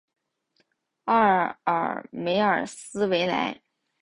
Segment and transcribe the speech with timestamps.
[1.05, 3.61] 奥尔梅尔斯维莱。